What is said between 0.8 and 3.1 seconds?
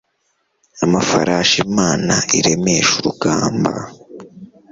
Amafarasi Imana iremesha